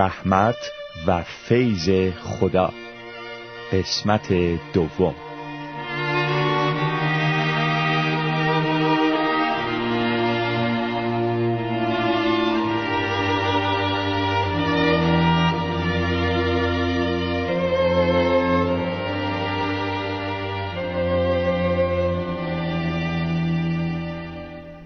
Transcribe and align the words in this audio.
رحمت 0.00 0.56
و 1.06 1.22
فیض 1.22 2.12
خدا. 2.22 2.72
قسمت 3.72 4.32
دوم. 4.72 5.14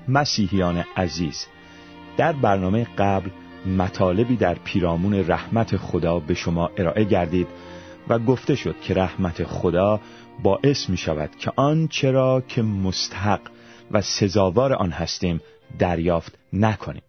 مسیحیان 0.09 0.85
عزیز 0.97 1.47
در 2.17 2.33
برنامه 2.33 2.87
قبل 2.99 3.31
مطالبی 3.67 4.37
در 4.37 4.55
پیرامون 4.55 5.15
رحمت 5.15 5.77
خدا 5.77 6.19
به 6.19 6.35
شما 6.35 6.71
ارائه 6.77 7.05
گردید 7.05 7.47
و 8.09 8.19
گفته 8.19 8.55
شد 8.55 8.81
که 8.81 8.95
رحمت 8.95 9.45
خدا 9.45 10.01
باعث 10.43 10.91
می 10.91 10.97
شود 10.97 11.31
که 11.39 11.53
آن 11.57 11.89
چرا 11.89 12.43
که 12.49 12.63
مستحق 12.63 13.41
و 13.91 14.01
سزاوار 14.01 14.73
آن 14.73 14.91
هستیم 14.91 15.41
دریافت 15.79 16.39
نکنیم. 16.53 17.03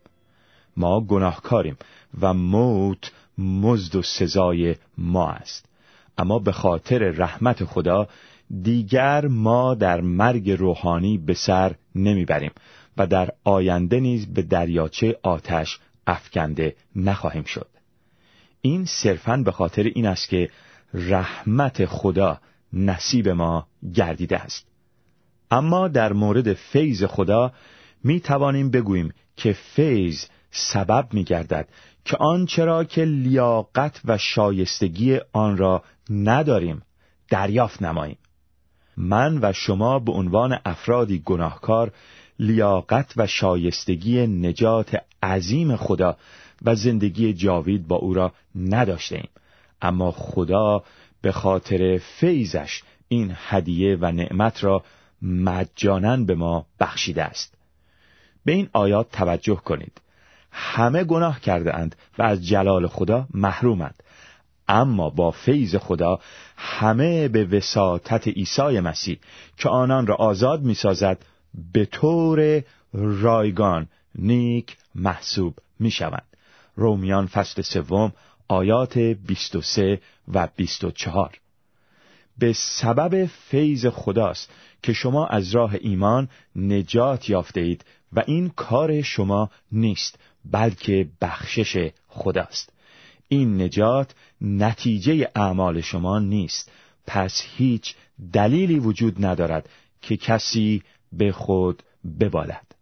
ما 0.77 1.01
گناهکاریم 1.01 1.77
و 2.21 2.33
موت 2.33 3.11
مزد 3.37 3.95
و 3.95 4.01
سزای 4.01 4.75
ما 4.97 5.29
است. 5.29 5.65
اما 6.17 6.39
به 6.39 6.51
خاطر 6.51 6.97
رحمت 6.97 7.63
خدا 7.63 8.07
دیگر 8.63 9.27
ما 9.27 9.75
در 9.75 10.01
مرگ 10.01 10.51
روحانی 10.51 11.17
به 11.17 11.33
سر 11.33 11.75
نمی‌بریم 11.95 12.51
و 12.97 13.07
در 13.07 13.29
آینده 13.43 13.99
نیز 13.99 14.33
به 14.33 14.41
دریاچه 14.41 15.19
آتش 15.23 15.79
افکنده 16.07 16.75
نخواهیم 16.95 17.43
شد. 17.43 17.67
این 18.61 18.85
صرفاً 18.85 19.37
به 19.37 19.51
خاطر 19.51 19.83
این 19.83 20.05
است 20.05 20.29
که 20.29 20.49
رحمت 20.93 21.85
خدا 21.85 22.39
نصیب 22.73 23.29
ما 23.29 23.67
گردیده 23.93 24.37
است. 24.37 24.67
اما 25.51 25.87
در 25.87 26.13
مورد 26.13 26.53
فیض 26.53 27.03
خدا 27.03 27.53
می 28.03 28.19
توانیم 28.19 28.71
بگوییم 28.71 29.13
که 29.35 29.53
فیض 29.53 30.25
سبب 30.51 31.07
می 31.13 31.23
گردد 31.23 31.69
که 32.05 32.17
آنچرا 32.17 32.83
که 32.83 33.05
لیاقت 33.05 34.01
و 34.05 34.17
شایستگی 34.17 35.19
آن 35.33 35.57
را 35.57 35.83
نداریم 36.09 36.81
دریافت 37.29 37.81
نماییم. 37.81 38.17
من 38.97 39.39
و 39.41 39.53
شما 39.53 39.99
به 39.99 40.11
عنوان 40.11 40.59
افرادی 40.65 41.21
گناهکار 41.25 41.91
لیاقت 42.39 43.13
و 43.17 43.27
شایستگی 43.27 44.27
نجات 44.27 45.01
عظیم 45.23 45.75
خدا 45.75 46.17
و 46.61 46.75
زندگی 46.75 47.33
جاوید 47.33 47.87
با 47.87 47.95
او 47.95 48.13
را 48.13 48.33
نداشته 48.55 49.15
ایم. 49.15 49.29
اما 49.81 50.11
خدا 50.11 50.83
به 51.21 51.31
خاطر 51.31 51.97
فیضش 51.97 52.83
این 53.07 53.35
هدیه 53.47 53.97
و 54.01 54.11
نعمت 54.11 54.63
را 54.63 54.83
مجانا 55.21 56.17
به 56.17 56.35
ما 56.35 56.65
بخشیده 56.79 57.23
است. 57.23 57.53
به 58.45 58.51
این 58.51 58.69
آیات 58.73 59.11
توجه 59.11 59.55
کنید. 59.55 60.01
همه 60.51 61.03
گناه 61.03 61.39
کرده 61.39 61.75
اند 61.75 61.95
و 62.17 62.23
از 62.23 62.47
جلال 62.47 62.87
خدا 62.87 63.27
محرومند. 63.33 64.03
اما 64.67 65.09
با 65.09 65.31
فیض 65.31 65.75
خدا 65.75 66.19
همه 66.57 67.27
به 67.27 67.45
وساطت 67.45 68.27
عیسی 68.27 68.79
مسیح 68.79 69.19
که 69.57 69.69
آنان 69.69 70.07
را 70.07 70.15
آزاد 70.15 70.61
می‌سازد 70.61 71.17
به 71.73 71.85
طور 71.85 72.63
رایگان 72.93 73.87
نیک 74.15 74.77
محسوب 74.95 75.59
می 75.79 75.91
شوند. 75.91 76.25
رومیان 76.75 77.27
فصل 77.27 77.61
سوم 77.61 78.13
آیات 78.47 78.97
23 78.97 80.01
و 80.33 80.47
24 80.55 81.39
به 82.37 82.53
سبب 82.53 83.25
فیض 83.25 83.85
خداست 83.85 84.51
که 84.83 84.93
شما 84.93 85.27
از 85.27 85.55
راه 85.55 85.75
ایمان 85.81 86.29
نجات 86.55 87.29
یافته 87.29 87.61
اید 87.61 87.85
و 88.13 88.23
این 88.27 88.49
کار 88.49 89.01
شما 89.01 89.49
نیست 89.71 90.19
بلکه 90.51 91.07
بخشش 91.21 91.91
خداست. 92.07 92.73
این 93.27 93.61
نجات 93.61 94.15
نتیجه 94.41 95.31
اعمال 95.35 95.81
شما 95.81 96.19
نیست. 96.19 96.71
پس 97.07 97.43
هیچ 97.57 97.95
دلیلی 98.33 98.79
وجود 98.79 99.25
ندارد 99.25 99.69
که 100.01 100.17
کسی 100.17 100.83
به 101.17 101.31
خود 101.31 101.83
ببالد. 102.19 102.75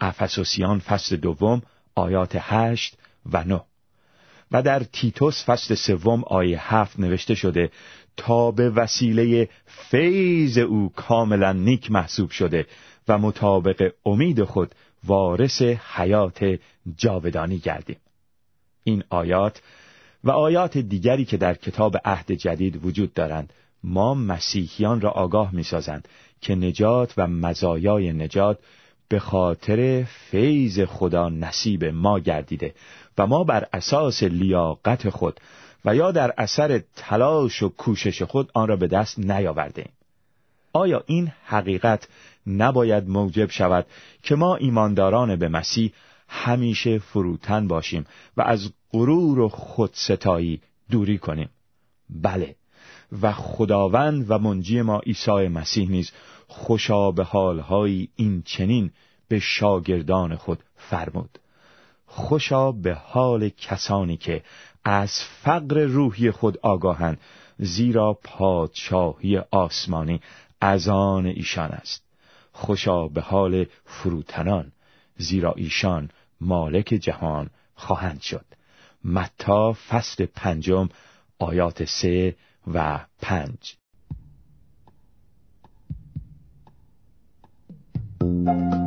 افسوسیان 0.00 0.78
فصل 0.78 1.16
دوم 1.16 1.62
آیات 1.94 2.36
هشت 2.40 2.96
و 3.32 3.44
نه. 3.44 3.60
و 4.52 4.62
در 4.62 4.80
تیتوس 4.80 5.44
فصل 5.44 5.74
سوم 5.74 6.24
آیه 6.24 6.74
هفت 6.74 7.00
نوشته 7.00 7.34
شده 7.34 7.70
تا 8.16 8.50
به 8.50 8.70
وسیله 8.70 9.48
فیض 9.66 10.58
او 10.58 10.92
کاملا 10.96 11.52
نیک 11.52 11.90
محسوب 11.90 12.30
شده 12.30 12.66
و 13.08 13.18
مطابق 13.18 13.92
امید 14.06 14.44
خود 14.44 14.74
وارث 15.04 15.62
حیات 15.62 16.58
جاودانی 16.96 17.58
گردیم. 17.58 17.96
این 18.84 19.04
آیات 19.10 19.62
و 20.24 20.30
آیات 20.30 20.78
دیگری 20.78 21.24
که 21.24 21.36
در 21.36 21.54
کتاب 21.54 21.96
عهد 22.04 22.32
جدید 22.32 22.84
وجود 22.84 23.14
دارند 23.14 23.52
ما 23.84 24.14
مسیحیان 24.14 25.00
را 25.00 25.10
آگاه 25.10 25.54
می‌سازند 25.54 26.08
که 26.44 26.54
نجات 26.54 27.14
و 27.16 27.26
مزایای 27.26 28.12
نجات 28.12 28.58
به 29.08 29.18
خاطر 29.18 30.04
فیض 30.30 30.80
خدا 30.80 31.28
نصیب 31.28 31.84
ما 31.84 32.18
گردیده 32.18 32.74
و 33.18 33.26
ما 33.26 33.44
بر 33.44 33.66
اساس 33.72 34.22
لیاقت 34.22 35.08
خود 35.08 35.40
و 35.84 35.94
یا 35.94 36.12
در 36.12 36.34
اثر 36.38 36.82
تلاش 36.96 37.62
و 37.62 37.68
کوشش 37.68 38.22
خود 38.22 38.50
آن 38.54 38.68
را 38.68 38.76
به 38.76 38.86
دست 38.86 39.18
نیاورده 39.18 39.86
آیا 40.72 41.02
این 41.06 41.32
حقیقت 41.44 42.08
نباید 42.46 43.08
موجب 43.08 43.50
شود 43.50 43.86
که 44.22 44.34
ما 44.34 44.56
ایمانداران 44.56 45.36
به 45.36 45.48
مسیح 45.48 45.92
همیشه 46.28 46.98
فروتن 46.98 47.68
باشیم 47.68 48.06
و 48.36 48.42
از 48.42 48.72
غرور 48.92 49.40
و 49.40 49.48
خودستایی 49.48 50.60
دوری 50.90 51.18
کنیم؟ 51.18 51.48
بله 52.10 52.54
و 53.22 53.32
خداوند 53.32 54.26
و 54.28 54.38
منجی 54.38 54.82
ما 54.82 54.98
عیسی 54.98 55.48
مسیح 55.48 55.90
نیز 55.90 56.12
خوشا 56.48 57.10
به 57.10 57.24
حالهایی 57.24 58.08
این 58.16 58.42
چنین 58.42 58.90
به 59.28 59.38
شاگردان 59.38 60.36
خود 60.36 60.62
فرمود. 60.76 61.38
خوشا 62.06 62.72
به 62.72 62.94
حال 62.94 63.48
کسانی 63.48 64.16
که 64.16 64.42
از 64.84 65.20
فقر 65.42 65.80
روحی 65.80 66.30
خود 66.30 66.58
آگاهند 66.58 67.20
زیرا 67.58 68.18
پادشاهی 68.24 69.38
آسمانی 69.38 70.20
از 70.60 70.88
آن 70.88 71.26
ایشان 71.26 71.70
است. 71.70 72.04
خوشا 72.52 73.08
به 73.08 73.20
حال 73.20 73.66
فروتنان 73.84 74.72
زیرا 75.16 75.52
ایشان 75.52 76.10
مالک 76.40 76.86
جهان 76.86 77.50
خواهند 77.74 78.20
شد. 78.20 78.44
متا 79.04 79.72
فصل 79.72 80.26
پنجم 80.26 80.88
آیات 81.38 81.84
سه 81.84 82.36
و 82.74 83.00
پنج. 83.22 83.76
خوش 88.46 88.83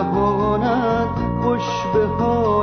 جهانت 0.00 1.08
خوش 1.42 1.86
به 1.94 2.06
حال 2.06 2.59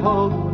hold 0.00 0.49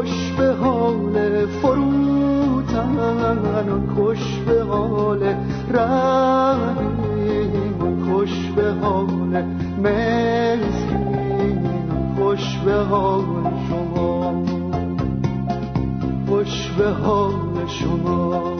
خوش 0.00 0.32
به 0.38 0.54
حال 0.54 1.46
فروتن 1.46 3.38
خوش 3.94 4.38
به 4.46 4.62
حال 4.62 5.34
رحیم 5.70 7.00
خوش 8.04 8.50
به 8.56 8.72
حال 8.72 9.44
مسکین 9.82 11.70
خوش 12.16 12.58
به 12.64 12.74
حال 12.74 13.24
شما. 13.68 14.44
خوش 16.28 16.70
به 16.78 16.90
حال 16.90 17.66
شما. 17.66 18.56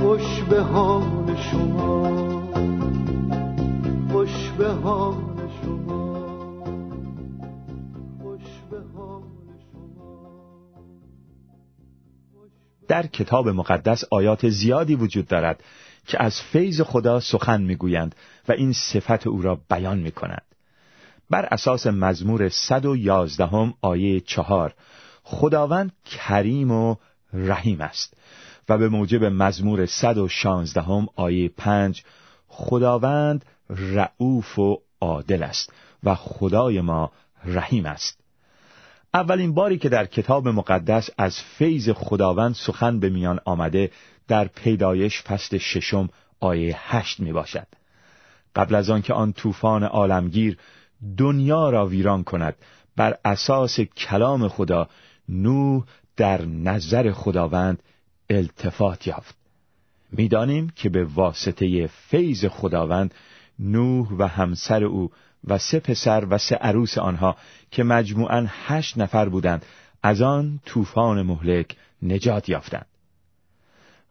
خوش 0.00 0.42
به 0.50 0.62
حال 0.62 1.36
شما. 1.36 2.08
خوش 4.12 4.50
به 4.58 4.68
حال 4.84 5.21
در 12.92 13.06
کتاب 13.06 13.48
مقدس 13.48 14.04
آیات 14.10 14.48
زیادی 14.48 14.94
وجود 14.94 15.26
دارد 15.26 15.64
که 16.06 16.22
از 16.22 16.40
فیض 16.40 16.80
خدا 16.80 17.20
سخن 17.20 17.62
می‌گویند 17.62 18.14
و 18.48 18.52
این 18.52 18.72
صفت 18.72 19.26
او 19.26 19.42
را 19.42 19.60
بیان 19.70 19.98
می 19.98 20.10
کند. 20.10 20.42
بر 21.30 21.44
اساس 21.44 21.86
مزمور 21.86 22.48
111 22.48 23.74
آیه 23.80 24.20
چهار 24.20 24.74
خداوند 25.22 25.92
کریم 26.04 26.70
و 26.70 26.96
رحیم 27.32 27.80
است 27.80 28.14
و 28.68 28.78
به 28.78 28.88
موجب 28.88 29.24
مزمور 29.24 29.86
116 29.86 31.08
آیه 31.16 31.48
پنج 31.48 32.02
خداوند 32.48 33.44
رعوف 33.70 34.58
و 34.58 34.82
عادل 35.00 35.42
است 35.42 35.72
و 36.02 36.14
خدای 36.14 36.80
ما 36.80 37.12
رحیم 37.44 37.86
است 37.86 38.21
اولین 39.14 39.54
باری 39.54 39.78
که 39.78 39.88
در 39.88 40.06
کتاب 40.06 40.48
مقدس 40.48 41.10
از 41.18 41.40
فیض 41.40 41.90
خداوند 41.90 42.54
سخن 42.54 43.00
به 43.00 43.08
میان 43.08 43.40
آمده 43.44 43.90
در 44.28 44.44
پیدایش 44.44 45.22
فصل 45.22 45.58
ششم 45.58 46.08
آیه 46.40 46.76
هشت 46.78 47.20
می 47.20 47.32
باشد. 47.32 47.66
قبل 48.56 48.74
از 48.74 48.90
آنکه 48.90 49.14
آن 49.14 49.32
طوفان 49.32 49.82
عالمگیر 49.82 50.58
دنیا 51.16 51.70
را 51.70 51.86
ویران 51.86 52.24
کند 52.24 52.54
بر 52.96 53.16
اساس 53.24 53.80
کلام 53.80 54.48
خدا 54.48 54.88
نوح 55.28 55.84
در 56.16 56.44
نظر 56.44 57.12
خداوند 57.12 57.82
التفات 58.30 59.06
یافت 59.06 59.34
می‌دانیم 60.12 60.70
که 60.76 60.88
به 60.88 61.04
واسطه 61.04 61.86
فیض 61.86 62.44
خداوند 62.44 63.14
نوح 63.58 64.08
و 64.18 64.28
همسر 64.28 64.84
او 64.84 65.10
و 65.44 65.58
سه 65.58 65.80
پسر 65.80 66.26
و 66.30 66.38
سه 66.38 66.56
عروس 66.56 66.98
آنها 66.98 67.36
که 67.70 67.82
مجموعاً 67.82 68.46
هشت 68.48 68.98
نفر 68.98 69.28
بودند 69.28 69.66
از 70.02 70.22
آن 70.22 70.60
طوفان 70.66 71.22
مهلک 71.22 71.76
نجات 72.02 72.48
یافتند. 72.48 72.86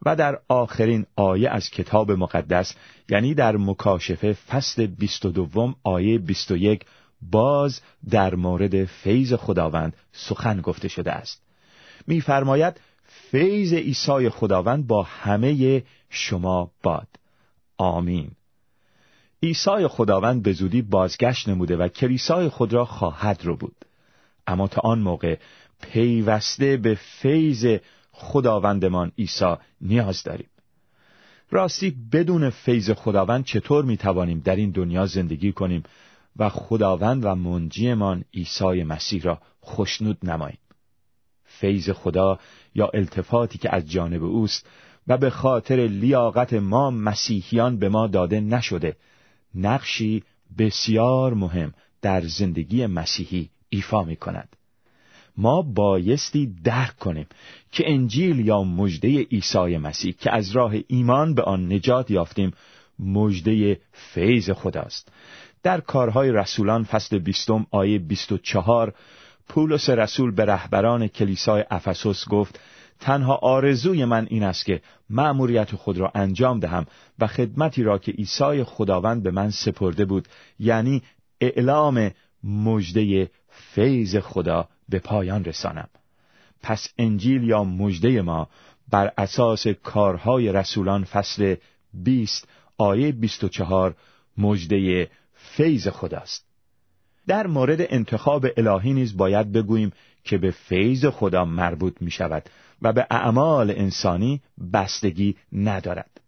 و 0.06 0.16
در 0.16 0.38
آخرین 0.48 1.06
آیه 1.16 1.50
از 1.50 1.70
کتاب 1.70 2.12
مقدس 2.12 2.74
یعنی 3.08 3.34
در 3.34 3.56
مکاشفه 3.56 4.32
فصل 4.32 4.86
بیست 4.86 5.26
و 5.26 5.30
دوم 5.30 5.76
آیه 5.82 6.18
بیست 6.18 6.50
و 6.50 6.56
یک 6.56 6.84
باز 7.30 7.80
در 8.10 8.34
مورد 8.34 8.84
فیض 8.84 9.34
خداوند 9.34 9.96
سخن 10.12 10.60
گفته 10.60 10.88
شده 10.88 11.12
است. 11.12 11.42
میفرماید 12.06 12.80
فیض 13.30 13.72
عیسی 13.72 14.28
خداوند 14.28 14.86
با 14.86 15.02
همه 15.02 15.82
شما 16.10 16.70
باد. 16.82 17.08
آمین. 17.78 18.30
عیسی 19.42 19.88
خداوند 19.88 20.42
به 20.42 20.52
زودی 20.52 20.82
بازگشت 20.82 21.48
نموده 21.48 21.76
و 21.76 21.88
کلیسای 21.88 22.48
خود 22.48 22.72
را 22.72 22.84
خواهد 22.84 23.44
رو 23.44 23.56
بود 23.56 23.76
اما 24.46 24.68
تا 24.68 24.80
آن 24.84 24.98
موقع 24.98 25.36
پیوسته 25.80 26.76
به 26.76 26.94
فیض 26.94 27.78
خداوندمان 28.12 29.12
عیسی 29.18 29.54
نیاز 29.80 30.22
داریم. 30.22 30.48
راستی 31.50 31.96
بدون 32.12 32.50
فیض 32.50 32.90
خداوند 32.90 33.44
چطور 33.44 33.84
می 33.84 33.96
توانیم 33.96 34.40
در 34.40 34.56
این 34.56 34.70
دنیا 34.70 35.06
زندگی 35.06 35.52
کنیم 35.52 35.82
و 36.36 36.48
خداوند 36.48 37.24
و 37.24 37.34
منجیمان 37.34 38.24
عیسی 38.34 38.82
مسیح 38.82 39.22
را 39.22 39.38
خشنود 39.64 40.18
نماییم؟ 40.22 40.58
فیض 41.44 41.90
خدا 41.90 42.38
یا 42.74 42.90
التفاتی 42.94 43.58
که 43.58 43.74
از 43.74 43.90
جانب 43.90 44.24
اوست 44.24 44.66
و 45.08 45.18
به 45.18 45.30
خاطر 45.30 45.76
لیاقت 45.76 46.52
ما 46.52 46.90
مسیحیان 46.90 47.78
به 47.78 47.88
ما 47.88 48.06
داده 48.06 48.40
نشده 48.40 48.96
نقشی 49.54 50.22
بسیار 50.58 51.34
مهم 51.34 51.72
در 52.02 52.20
زندگی 52.20 52.86
مسیحی 52.86 53.50
ایفا 53.68 54.02
می 54.02 54.16
کند. 54.16 54.56
ما 55.36 55.62
بایستی 55.62 56.54
درک 56.64 56.98
کنیم 56.98 57.26
که 57.72 57.84
انجیل 57.92 58.46
یا 58.46 58.62
مجده 58.62 59.22
عیسی 59.22 59.76
مسیح 59.76 60.14
که 60.20 60.34
از 60.34 60.50
راه 60.50 60.74
ایمان 60.86 61.34
به 61.34 61.42
آن 61.42 61.72
نجات 61.72 62.10
یافتیم 62.10 62.52
مجده 62.98 63.80
فیض 63.92 64.50
خداست 64.50 65.12
در 65.62 65.80
کارهای 65.80 66.32
رسولان 66.32 66.84
فصل 66.84 67.18
بیستم 67.18 67.66
آیه 67.70 67.98
بیست 67.98 68.32
و 68.32 68.38
چهار 68.38 68.94
پولس 69.48 69.90
رسول 69.90 70.34
به 70.34 70.44
رهبران 70.44 71.08
کلیسای 71.08 71.64
افسوس 71.70 72.28
گفت 72.28 72.60
تنها 73.02 73.34
آرزوی 73.34 74.04
من 74.04 74.26
این 74.30 74.42
است 74.42 74.64
که 74.64 74.80
مأموریت 75.10 75.74
خود 75.74 75.98
را 75.98 76.12
انجام 76.14 76.60
دهم 76.60 76.86
و 77.18 77.26
خدمتی 77.26 77.82
را 77.82 77.98
که 77.98 78.12
عیسی 78.12 78.64
خداوند 78.64 79.22
به 79.22 79.30
من 79.30 79.50
سپرده 79.50 80.04
بود 80.04 80.28
یعنی 80.58 81.02
اعلام 81.40 82.10
مژده 82.44 83.30
فیض 83.48 84.16
خدا 84.16 84.68
به 84.88 84.98
پایان 84.98 85.44
رسانم. 85.44 85.88
پس 86.62 86.88
انجیل 86.98 87.42
یا 87.42 87.64
مژده 87.64 88.22
ما 88.22 88.48
بر 88.90 89.12
اساس 89.18 89.66
کارهای 89.66 90.52
رسولان 90.52 91.04
فصل 91.04 91.54
20 91.94 92.48
آیه 92.78 93.12
24 93.12 93.94
مژده 94.38 95.10
فیض 95.34 95.88
خداست. 95.88 96.46
در 97.26 97.46
مورد 97.46 97.80
انتخاب 97.80 98.46
الهی 98.56 98.92
نیز 98.92 99.16
باید 99.16 99.52
بگوییم 99.52 99.92
که 100.24 100.38
به 100.38 100.50
فیض 100.50 101.06
خدا 101.06 101.44
مربوط 101.44 101.96
می 102.00 102.10
شود 102.10 102.48
و 102.82 102.92
به 102.92 103.06
اعمال 103.10 103.70
انسانی 103.70 104.42
بستگی 104.72 105.36
ندارد. 105.52 106.20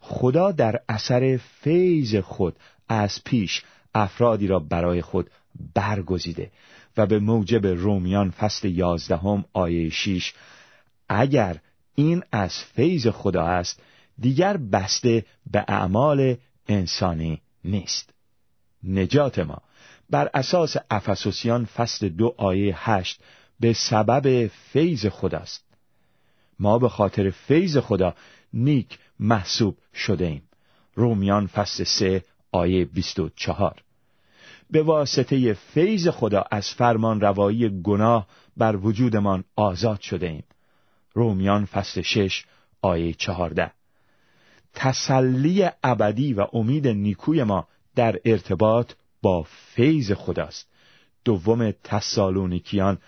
خدا 0.00 0.52
در 0.52 0.80
اثر 0.88 1.36
فیض 1.36 2.16
خود 2.16 2.56
از 2.88 3.24
پیش 3.24 3.62
افرادی 3.94 4.46
را 4.46 4.58
برای 4.58 5.02
خود 5.02 5.30
برگزیده 5.74 6.50
و 6.96 7.06
به 7.06 7.18
موجب 7.18 7.66
رومیان 7.66 8.30
فصل 8.30 8.68
یازدهم 8.68 9.44
آیه 9.52 9.90
6 9.90 10.34
اگر 11.08 11.56
این 11.94 12.22
از 12.32 12.54
فیض 12.64 13.06
خدا 13.06 13.44
است 13.44 13.82
دیگر 14.18 14.56
بسته 14.56 15.24
به 15.50 15.64
اعمال 15.68 16.36
انسانی 16.68 17.40
نیست. 17.64 18.10
نجات 18.84 19.38
ما 19.38 19.62
بر 20.10 20.30
اساس 20.34 20.76
افسوسیان 20.90 21.64
فصل 21.64 22.08
دو 22.08 22.34
آیه 22.36 22.90
هشت 22.90 23.20
به 23.60 23.72
سبب 23.72 24.46
فیض 24.46 25.06
خداست. 25.06 25.67
ما 26.58 26.78
به 26.78 26.88
خاطر 26.88 27.30
فیض 27.30 27.78
خدا 27.78 28.14
نیک 28.52 28.98
محسوب 29.20 29.78
شده 29.94 30.26
ایم 30.26 30.42
رومیان 30.94 31.46
فصل 31.46 31.84
سه 31.84 32.24
آیه 32.52 32.84
بیست 32.84 33.20
و 33.20 33.30
چهار. 33.36 33.82
به 34.70 34.82
واسطه 34.82 35.52
فیض 35.52 36.08
خدا 36.08 36.44
از 36.50 36.70
فرمان 36.70 37.20
روایی 37.20 37.82
گناه 37.82 38.26
بر 38.56 38.76
وجودمان 38.76 39.44
آزاد 39.56 40.00
شده 40.00 40.26
ایم 40.26 40.44
رومیان 41.12 41.64
فصل 41.64 42.00
شش 42.00 42.44
آیه 42.82 43.12
چهارده. 43.12 43.70
تسلی 44.74 45.68
ابدی 45.82 46.32
و 46.34 46.46
امید 46.52 46.88
نیکوی 46.88 47.42
ما 47.42 47.68
در 47.94 48.20
ارتباط 48.24 48.92
با 49.22 49.42
فیض 49.42 50.12
خداست. 50.12 50.68
دوم 51.24 51.70
تسالونیکیان 51.84 52.98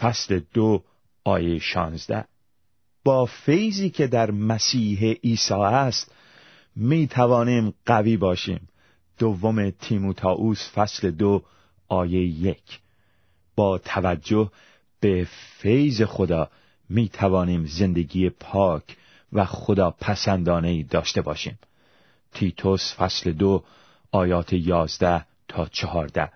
فصل 0.00 0.40
دو 0.54 0.82
آیه 1.24 1.58
شانزده. 1.58 2.24
با 3.04 3.26
فیضی 3.26 3.90
که 3.90 4.06
در 4.06 4.30
مسیح 4.30 5.12
عیسی 5.12 5.54
است 5.54 6.14
می 6.76 7.06
توانیم 7.06 7.74
قوی 7.86 8.16
باشیم. 8.16 8.68
دوم 9.18 9.70
تیموتائوس 9.70 10.70
فصل 10.74 11.10
دو 11.10 11.42
آیه 11.88 12.22
یک. 12.22 12.80
با 13.56 13.78
توجه 13.78 14.50
به 15.00 15.26
فیض 15.58 16.02
خدا 16.02 16.50
می 16.88 17.08
توانیم 17.08 17.66
زندگی 17.66 18.30
پاک 18.30 18.96
و 19.32 19.44
خدا 19.44 19.90
پسندانه 19.90 20.82
داشته 20.82 21.22
باشیم. 21.22 21.58
تیتوس 22.34 22.94
فصل 22.94 23.32
دو 23.32 23.64
آیات 24.12 24.52
یازده 24.52 25.24
تا 25.48 25.66
چهارده. 25.66 26.30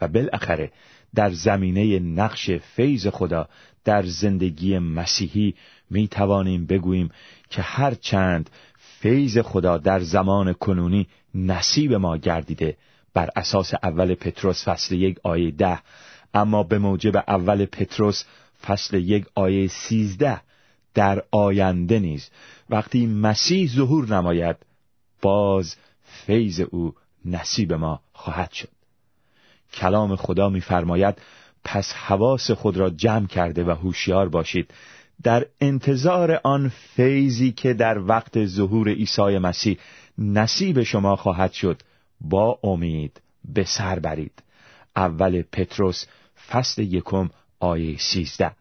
و 0.00 0.08
بالاخره 0.08 0.72
در 1.14 1.30
زمینه 1.30 1.98
نقش 1.98 2.50
فیض 2.50 3.06
خدا 3.06 3.48
در 3.84 4.02
زندگی 4.02 4.78
مسیحی 4.78 5.54
می 5.90 6.08
توانیم 6.08 6.66
بگوییم 6.66 7.10
که 7.50 7.62
هر 7.62 7.94
چند 7.94 8.50
فیض 8.78 9.38
خدا 9.38 9.78
در 9.78 10.00
زمان 10.00 10.52
کنونی 10.52 11.06
نصیب 11.34 11.94
ما 11.94 12.16
گردیده 12.16 12.76
بر 13.14 13.30
اساس 13.36 13.74
اول 13.82 14.14
پتروس 14.14 14.68
فصل 14.68 14.94
یک 14.94 15.18
آیه 15.22 15.50
ده 15.50 15.78
اما 16.34 16.62
به 16.62 16.78
موجب 16.78 17.16
اول 17.16 17.64
پتروس 17.64 18.24
فصل 18.66 18.96
یک 18.96 19.26
آیه 19.34 19.66
سیزده 19.66 20.40
در 20.94 21.22
آینده 21.30 21.98
نیز. 21.98 22.30
وقتی 22.70 23.06
مسیح 23.06 23.68
ظهور 23.68 24.14
نماید 24.14 24.56
باز 25.22 25.76
فیض 26.04 26.60
او 26.60 26.94
نصیب 27.24 27.72
ما 27.72 28.00
خواهد 28.12 28.52
شد. 28.52 28.68
کلام 29.72 30.16
خدا 30.16 30.48
می‌فرماید 30.48 31.22
پس 31.64 31.92
حواس 31.92 32.50
خود 32.50 32.76
را 32.76 32.90
جمع 32.90 33.26
کرده 33.26 33.64
و 33.64 33.70
هوشیار 33.70 34.28
باشید. 34.28 34.70
در 35.22 35.46
انتظار 35.60 36.40
آن 36.44 36.68
فیضی 36.68 37.52
که 37.52 37.74
در 37.74 37.98
وقت 37.98 38.44
ظهور 38.44 38.88
عیسی 38.88 39.38
مسیح 39.38 39.78
نصیب 40.18 40.82
شما 40.82 41.16
خواهد 41.16 41.52
شد 41.52 41.82
با 42.20 42.58
امید 42.62 43.20
به 43.54 43.64
سر 43.64 43.98
برید. 43.98 44.42
اول 44.96 45.42
پتروس 45.42 46.06
فصل 46.48 46.82
یکم 46.82 47.30
آیه 47.60 47.98
سیزده. 47.98 48.52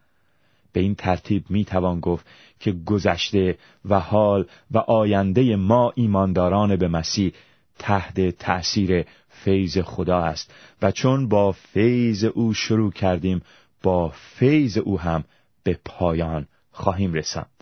به 0.74 0.80
این 0.80 0.96
ترتیب 0.96 1.44
می 1.50 1.66
توان 1.66 2.00
گفت 2.00 2.26
که 2.60 2.72
گذشته 2.72 3.58
و 3.86 4.00
حال 4.00 4.46
و 4.72 4.78
آینده 4.78 5.56
ما 5.56 5.94
ایمانداران 5.96 6.76
به 6.76 6.88
مسیح 6.88 7.34
تحت 7.80 8.30
تأثیر 8.30 9.06
فیض 9.30 9.78
خدا 9.78 10.20
است 10.20 10.54
و 10.82 10.92
چون 10.92 11.28
با 11.28 11.52
فیض 11.52 12.24
او 12.24 12.54
شروع 12.54 12.92
کردیم 12.92 13.42
با 13.84 14.10
فیض 14.10 14.78
او 14.78 15.00
هم 15.00 15.24
به 15.64 15.80
پایان 15.86 16.48
خواهیم 16.72 17.14
رساند. 17.14 17.53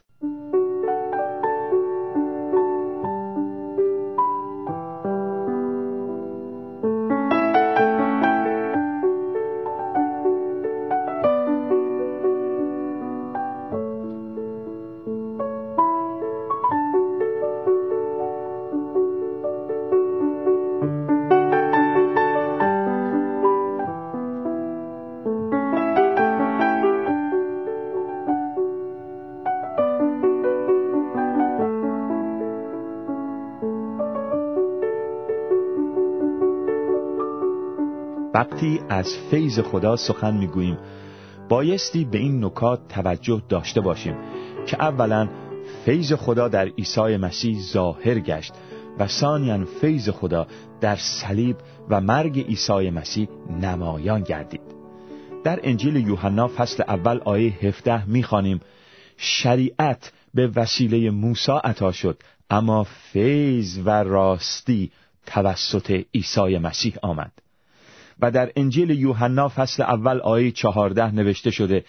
وقتی 38.51 38.79
از 38.89 39.17
فیض 39.31 39.59
خدا 39.59 39.95
سخن 39.95 40.37
می‌گوییم 40.37 40.77
بایستی 41.49 42.05
به 42.05 42.17
این 42.17 42.45
نکات 42.45 42.87
توجه 42.89 43.41
داشته 43.49 43.81
باشیم 43.81 44.15
که 44.67 44.83
اولا 44.83 45.29
فیض 45.85 46.13
خدا 46.13 46.47
در 46.47 46.65
عیسی 46.65 47.17
مسیح 47.17 47.59
ظاهر 47.59 48.19
گشت 48.19 48.53
و 48.99 49.07
ثانیا 49.07 49.65
فیض 49.65 50.09
خدا 50.09 50.47
در 50.81 50.95
صلیب 50.95 51.57
و 51.89 52.01
مرگ 52.01 52.39
عیسی 52.39 52.89
مسیح 52.89 53.27
نمایان 53.61 54.23
گردید. 54.23 54.61
در 55.43 55.59
انجیل 55.63 55.95
یوحنا 55.95 56.47
فصل 56.47 56.83
اول 56.87 57.19
آیه 57.25 57.53
17 57.61 58.05
می‌خوانیم 58.05 58.59
شریعت 59.17 60.11
به 60.33 60.51
وسیله 60.55 61.09
موسی 61.09 61.59
عطا 61.63 61.91
شد 61.91 62.23
اما 62.49 62.83
فیض 62.83 63.79
و 63.85 63.89
راستی 64.03 64.91
توسط 65.25 66.03
عیسی 66.15 66.57
مسیح 66.57 66.93
آمد. 67.01 67.31
و 68.21 68.31
در 68.31 68.51
انجیل 68.55 68.89
یوحنا 68.89 69.49
فصل 69.49 69.83
اول 69.83 70.19
آیه 70.19 70.51
چهارده 70.51 71.15
نوشته 71.15 71.51
شده 71.51 71.85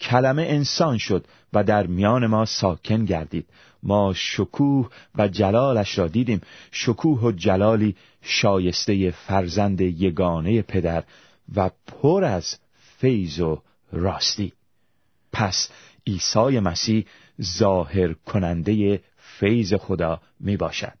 کلمه 0.00 0.42
انسان 0.42 0.98
شد 0.98 1.26
و 1.52 1.64
در 1.64 1.86
میان 1.86 2.26
ما 2.26 2.44
ساکن 2.44 3.04
گردید. 3.04 3.46
ما 3.82 4.12
شکوه 4.16 4.90
و 5.14 5.28
جلالش 5.28 5.98
را 5.98 6.08
دیدیم. 6.08 6.40
شکوه 6.70 7.20
و 7.20 7.32
جلالی 7.32 7.96
شایسته 8.22 9.10
فرزند 9.10 9.80
یگانه 9.80 10.62
پدر 10.62 11.04
و 11.56 11.70
پر 11.86 12.24
از 12.24 12.56
فیض 12.98 13.40
و 13.40 13.62
راستی. 13.92 14.52
پس 15.32 15.70
عیسی 16.06 16.60
مسیح 16.60 17.06
ظاهر 17.42 18.12
کننده 18.12 19.00
فیض 19.16 19.74
خدا 19.74 20.20
می 20.40 20.56
باشد 20.56 20.92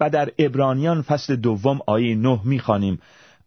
و 0.00 0.10
در 0.10 0.32
ابرانیان 0.38 1.02
فصل 1.02 1.36
دوم 1.36 1.80
آیه 1.86 2.14
نه 2.14 2.40
می 2.44 2.58
خانیم 2.58 3.00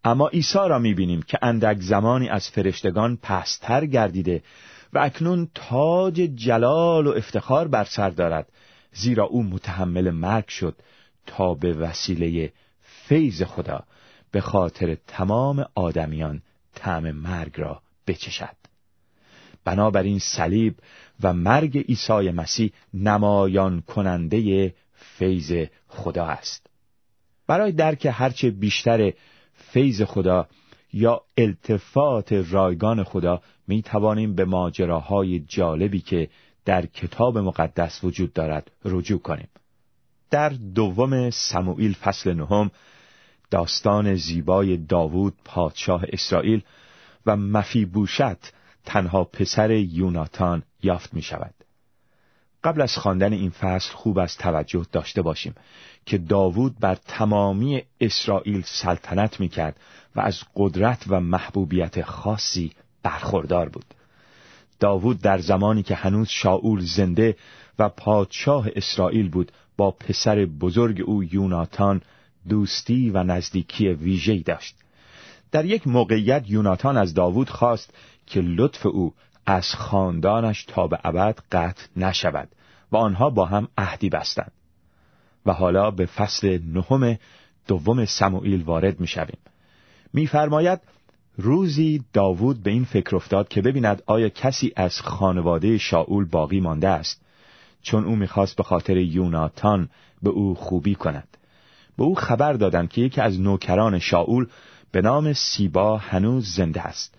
اما 0.04 0.28
عیسی 0.28 0.60
را 0.70 0.80
می‌بینیم 0.80 1.22
که 1.22 1.40
اندک 1.42 1.78
زمانی 1.80 2.30
از 2.30 2.50
فرشتگان 2.50 3.18
پستر 3.22 3.86
گردیده 3.86 4.44
و 4.94 5.00
اکنون 5.00 5.50
تاج 5.56 6.16
جلال 6.16 7.08
و 7.08 7.12
افتخار 7.12 7.68
بر 7.68 7.84
سر 7.84 8.10
دارد 8.10 8.52
زیرا 8.94 9.24
او 9.24 9.44
متحمل 9.44 10.10
مرگ 10.10 10.48
شد 10.48 10.76
تا 11.26 11.54
به 11.54 11.74
وسیله 11.74 12.52
فیض 12.82 13.44
خدا 13.44 13.84
به 14.32 14.42
خاطر 14.42 14.98
تمام 15.08 15.66
آدمیان 15.76 16.42
طعم 16.76 17.12
مرگ 17.12 17.60
را 17.60 17.82
بچشد. 18.08 18.56
بنابراین 19.66 20.20
صلیب 20.20 20.76
و 21.24 21.34
مرگ 21.34 21.78
عیسی 21.78 22.32
مسیح 22.32 22.72
نمایان 22.94 23.82
کننده 23.82 24.74
فیض 24.94 25.66
خدا 25.88 26.26
است. 26.26 26.68
برای 27.48 27.72
درک 27.72 28.08
هرچه 28.12 28.52
بیشتر 28.52 29.14
فیض 29.62 30.02
خدا 30.02 30.48
یا 30.94 31.22
التفات 31.38 32.34
رایگان 32.34 33.04
خدا 33.04 33.42
می 33.68 33.82
توانیم 33.82 34.36
به 34.36 34.46
ماجراهای 34.46 35.40
جالبی 35.40 36.02
که 36.02 36.30
در 36.66 36.86
کتاب 36.86 37.38
مقدس 37.38 38.04
وجود 38.04 38.34
دارد 38.34 38.72
رجوع 38.86 39.20
کنیم 39.20 39.48
در 40.30 40.50
دوم 40.50 41.30
سموئیل 41.30 41.94
فصل 41.94 42.34
نهم 42.34 42.72
داستان 43.52 44.16
زیبای 44.16 44.78
داوود 44.78 45.34
پادشاه 45.46 46.04
اسرائیل 46.08 46.62
و 47.26 47.38
مفیبوشت 47.38 48.54
تنها 48.86 49.24
پسر 49.24 49.72
یوناتان 49.72 50.64
یافت 50.84 51.14
می 51.14 51.22
شود. 51.22 51.54
قبل 52.64 52.82
از 52.82 52.98
خواندن 52.98 53.34
این 53.34 53.50
فصل 53.50 53.94
خوب 53.94 54.20
از 54.20 54.38
توجه 54.38 54.86
داشته 54.92 55.22
باشیم 55.22 55.56
که 56.06 56.18
داوود 56.18 56.80
بر 56.80 56.96
تمامی 56.96 57.84
اسرائیل 58.02 58.64
سلطنت 58.66 59.40
می 59.40 59.50
کرد 59.50 59.80
و 60.16 60.20
از 60.20 60.40
قدرت 60.56 61.04
و 61.08 61.20
محبوبیت 61.20 62.02
خاصی 62.02 62.72
برخوردار 63.04 63.70
بود. 63.70 63.86
داوود 64.80 65.22
در 65.22 65.38
زمانی 65.38 65.84
که 65.84 65.96
هنوز 65.96 66.30
شاول 66.30 66.82
زنده 66.82 67.36
و 67.80 67.90
پادشاه 67.90 68.68
اسرائیل 68.76 69.30
بود 69.30 69.52
با 69.78 69.92
پسر 69.92 70.46
بزرگ 70.46 71.02
او 71.06 71.24
یوناتان 71.24 72.02
دوستی 72.50 73.10
و 73.10 73.24
نزدیکی 73.24 73.88
ویژه‌ای 73.88 74.40
داشت. 74.40 74.76
در 75.52 75.66
یک 75.66 75.88
موقعیت 75.88 76.44
یوناتان 76.48 76.98
از 76.98 77.14
داوود 77.14 77.50
خواست 77.50 77.94
که 78.28 78.42
لطف 78.42 78.86
او 78.86 79.14
از 79.46 79.76
خاندانش 79.76 80.64
تا 80.64 80.88
به 80.88 81.00
ابد 81.04 81.40
قطع 81.52 81.84
نشود 81.96 82.50
و 82.92 82.98
آنها 82.98 83.30
با 83.30 83.46
هم 83.46 83.68
عهدی 83.78 84.10
بستند. 84.10 84.52
و 85.46 85.54
حالا 85.54 85.92
به 85.92 86.06
فصل 86.06 86.60
نهم 86.74 87.18
دوم 87.68 88.06
سموئیل 88.06 88.64
وارد 88.64 89.00
می 89.00 89.08
شویم. 89.08 89.38
میفرماید 90.14 90.80
روزی 91.38 92.04
داوود 92.14 92.64
به 92.64 92.72
این 92.72 92.86
فکر 92.86 93.16
افتاد 93.16 93.48
که 93.48 93.62
ببیند 93.62 94.04
آیا 94.06 94.30
کسی 94.30 94.74
از 94.76 95.02
خانواده 95.02 95.78
شاول 95.78 96.26
باقی 96.26 96.60
مانده 96.60 96.88
است 96.88 97.22
چون 97.82 98.06
او 98.06 98.16
می‌خواست 98.16 98.56
به 98.56 98.64
خاطر 98.64 98.98
یوناتان 98.98 99.90
به 100.24 100.30
او 100.30 100.56
خوبی 100.56 100.96
کند. 100.96 101.28
به 101.98 102.04
او 102.04 102.16
خبر 102.16 102.54
دادند 102.54 102.90
که 102.90 103.02
یکی 103.02 103.22
از 103.22 103.40
نوکران 103.40 104.00
شاول 104.00 104.48
به 104.92 105.02
نام 105.02 105.34
سیبا 105.34 105.98
هنوز 105.98 106.56
زنده 106.56 106.82
است. 106.82 107.16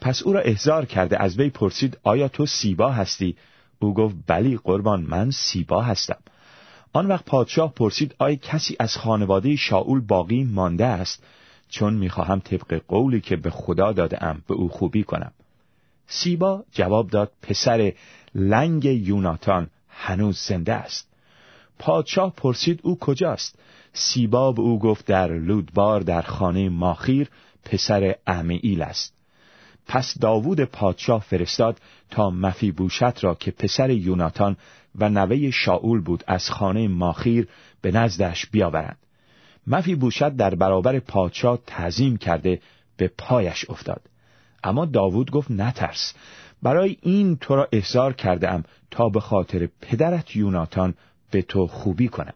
پس 0.00 0.22
او 0.22 0.32
را 0.32 0.40
احضار 0.40 0.84
کرده 0.84 1.22
از 1.22 1.38
وی 1.38 1.50
پرسید 1.50 1.98
آیا 2.02 2.28
تو 2.28 2.46
سیبا 2.46 2.90
هستی؟ 2.90 3.36
او 3.78 3.94
گفت 3.94 4.16
بلی 4.26 4.56
قربان 4.64 5.02
من 5.02 5.30
سیبا 5.30 5.82
هستم. 5.82 6.18
آن 6.96 7.06
وقت 7.06 7.24
پادشاه 7.24 7.72
پرسید 7.72 8.14
آیا 8.18 8.34
کسی 8.34 8.76
از 8.80 8.96
خانواده 8.96 9.56
شاول 9.56 10.00
باقی 10.00 10.44
مانده 10.44 10.84
است؟ 10.84 11.22
چون 11.68 11.94
می‌خواهم 11.94 12.40
طبق 12.40 12.82
قولی 12.88 13.20
که 13.20 13.36
به 13.36 13.50
خدا 13.50 13.92
دادم 13.92 14.42
به 14.48 14.54
او 14.54 14.68
خوبی 14.68 15.02
کنم. 15.02 15.32
سیبا 16.06 16.64
جواب 16.72 17.10
داد 17.10 17.32
پسر 17.42 17.92
لنگ 18.34 18.84
یوناتان 18.84 19.70
هنوز 19.88 20.38
زنده 20.38 20.72
است. 20.72 21.08
پادشاه 21.78 22.32
پرسید 22.36 22.80
او 22.82 22.98
کجاست؟ 22.98 23.58
سیبا 23.92 24.52
به 24.52 24.62
او 24.62 24.78
گفت 24.78 25.06
در 25.06 25.32
لودبار 25.32 26.00
در 26.00 26.22
خانه 26.22 26.68
ماخیر 26.68 27.28
پسر 27.64 28.14
امییل 28.26 28.82
است. 28.82 29.15
پس 29.88 30.18
داوود 30.18 30.60
پادشاه 30.60 31.22
فرستاد 31.22 31.80
تا 32.10 32.30
مفیبوشت 32.30 33.24
را 33.24 33.34
که 33.34 33.50
پسر 33.50 33.90
یوناتان 33.90 34.56
و 34.94 35.08
نوه 35.08 35.50
شاول 35.50 36.00
بود 36.00 36.24
از 36.26 36.50
خانه 36.50 36.88
ماخیر 36.88 37.48
به 37.80 37.90
نزدش 37.90 38.46
بیاورند. 38.46 38.98
مفی 39.66 39.94
بوشت 39.94 40.28
در 40.28 40.54
برابر 40.54 40.98
پادشاه 40.98 41.58
تعظیم 41.66 42.16
کرده 42.16 42.60
به 42.96 43.10
پایش 43.18 43.70
افتاد. 43.70 44.02
اما 44.64 44.84
داوود 44.84 45.30
گفت 45.30 45.50
نترس 45.50 46.14
برای 46.62 46.96
این 47.02 47.36
تو 47.36 47.56
را 47.56 47.68
احضار 47.72 48.12
کرده 48.12 48.50
ام 48.50 48.64
تا 48.90 49.08
به 49.08 49.20
خاطر 49.20 49.68
پدرت 49.80 50.36
یوناتان 50.36 50.94
به 51.30 51.42
تو 51.42 51.66
خوبی 51.66 52.08
کنم. 52.08 52.34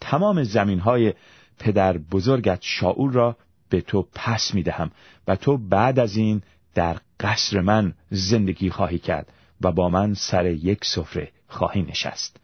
تمام 0.00 0.42
زمین 0.42 0.78
های 0.78 1.14
پدر 1.58 1.98
بزرگت 1.98 2.58
شاول 2.60 3.12
را 3.12 3.36
به 3.68 3.80
تو 3.80 4.06
پس 4.14 4.54
می 4.54 4.62
دهم 4.62 4.90
و 5.28 5.36
تو 5.36 5.58
بعد 5.58 5.98
از 5.98 6.16
این 6.16 6.42
در 6.74 6.96
قصر 7.20 7.60
من 7.60 7.94
زندگی 8.10 8.70
خواهی 8.70 8.98
کرد 8.98 9.32
و 9.60 9.72
با 9.72 9.88
من 9.88 10.14
سر 10.14 10.46
یک 10.46 10.84
سفره 10.84 11.32
خواهی 11.48 11.82
نشست. 11.82 12.36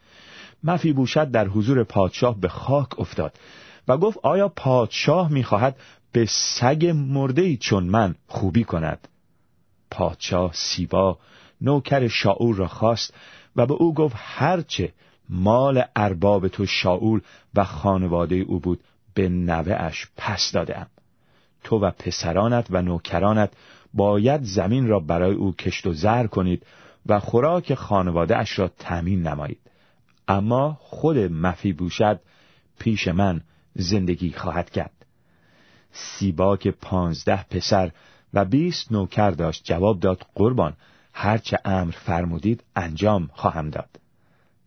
مفی 0.65 0.93
بوشت 0.93 1.25
در 1.25 1.49
حضور 1.49 1.85
پادشاه 1.85 2.41
به 2.41 2.49
خاک 2.49 3.01
افتاد 3.01 3.39
و 3.89 3.97
گفت 3.97 4.19
آیا 4.23 4.49
پادشاه 4.49 5.33
می‌خواهد 5.33 5.77
به 6.13 6.27
سگ 6.27 6.87
مرده 6.87 7.57
چون 7.57 7.85
من 7.85 8.15
خوبی 8.27 8.65
کند؟ 8.65 9.09
پادشاه 9.91 10.53
سیبا 10.53 11.19
نوکر 11.61 12.09
شاول 12.09 12.57
را 12.57 12.69
خواست 12.69 13.15
و 13.57 13.67
به 13.67 13.75
او 13.75 13.95
گفت 13.95 14.17
هرچه 14.19 14.93
مال 15.29 15.85
ارباب 15.97 16.49
تو 16.49 16.67
شاول 16.67 17.21
و 17.55 17.65
خانواده 17.65 18.37
او 18.37 18.61
بود 18.61 18.81
به 19.15 19.29
نوه 19.29 19.73
اش 19.73 20.09
پس 20.17 20.53
دادم 20.53 20.87
تو 21.65 21.79
و 21.79 21.91
پسرانت 21.91 22.67
و 22.71 22.83
نوکرانت 22.83 23.51
باید 23.95 24.43
زمین 24.43 24.87
را 24.87 25.01
برای 25.01 25.35
او 25.35 25.53
کشت 25.53 25.87
و 25.87 25.93
زر 25.93 26.27
کنید 26.27 26.67
و 27.07 27.21
خوراک 27.21 27.75
خانواده 27.75 28.37
اش 28.37 28.59
را 28.59 28.69
تأمین 28.69 29.23
نمایید. 29.23 29.61
اما 30.29 30.79
خود 30.81 31.19
مفی 31.19 31.73
بوشد 31.73 32.21
پیش 32.79 33.09
من 33.09 33.41
زندگی 33.75 34.33
خواهد 34.33 34.71
کرد. 34.71 35.07
سیبا 35.93 36.57
که 36.57 36.71
پانزده 36.71 37.43
پسر 37.43 37.91
و 38.35 38.45
بیست 38.45 38.93
نوکر 38.93 39.31
داشت. 39.31 39.65
جواب 39.65 40.01
داد 40.01 40.27
قربان 40.35 40.77
هرچه 41.13 41.59
امر 41.65 41.93
فرمودید 41.93 42.65
انجام 42.77 43.31
خواهم 43.33 43.71
داد. 43.71 43.89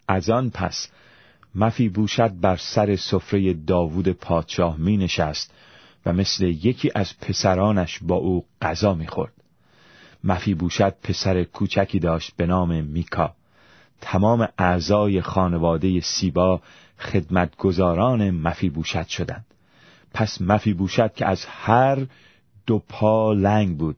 از 0.08 0.30
آن 0.30 0.50
پس 0.50 0.90
مفی 1.56 1.90
بوشد 1.90 2.40
بر 2.42 2.56
سر 2.56 2.96
سفره 2.96 3.54
داوود 3.54 4.10
پادشاه 4.10 4.78
می 4.78 4.98
نشست 4.98 5.54
و 6.06 6.14
مثل 6.14 6.44
یکی 6.46 6.92
از 6.96 7.20
پسرانش 7.20 8.00
با 8.02 8.16
او 8.16 8.46
غذا 8.62 8.94
می 8.94 9.08
خورد. 9.08 9.34
مفی 10.24 10.54
بوشد 10.54 10.96
پسر 11.04 11.44
کوچکی 11.44 12.00
داشت 12.00 12.36
به 12.38 12.46
نام 12.46 12.84
میکا 12.84 13.36
تمام 14.02 14.48
اعضای 14.58 15.22
خانواده 15.22 16.00
سیبا 16.00 16.62
خدمتگزاران 17.00 18.32
مفی 18.32 18.70
بوشد 18.70 19.08
شدند 19.08 19.46
پس 20.14 20.42
مفی 20.42 20.74
بوشد 20.74 21.14
که 21.14 21.26
از 21.26 21.46
هر 21.46 22.08
دو 22.66 22.80
پا 22.80 23.34
لنگ 23.34 23.78
بود 23.78 23.98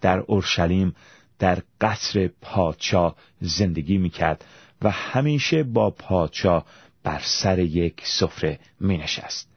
در 0.00 0.18
اورشلیم 0.18 0.94
در 1.38 1.62
قصر 1.80 2.30
پادشاه 2.40 3.16
زندگی 3.40 3.98
می‌کرد 3.98 4.44
و 4.82 4.90
همیشه 4.90 5.62
با 5.62 5.90
پادشاه 5.90 6.66
بر 7.02 7.20
سر 7.24 7.58
یک 7.58 8.00
سفره 8.04 8.58
می 8.80 8.98
نشست. 8.98 9.51